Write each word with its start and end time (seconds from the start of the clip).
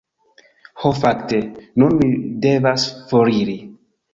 "Ho 0.83 0.91
fakte, 1.01 1.41
nun 1.83 1.95
mi 2.01 2.09
devas 2.47 2.89
foriri." 3.13 3.59